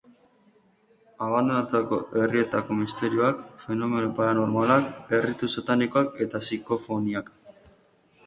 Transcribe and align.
Abandonatutako 1.25 1.97
herrietako 2.21 2.77
misterioak, 2.79 3.43
fenomeno 3.65 4.09
paranormalak, 4.21 4.89
erritu 5.19 5.51
satanikoak 5.57 6.19
eta 6.27 6.45
sikofoniak. 6.49 7.33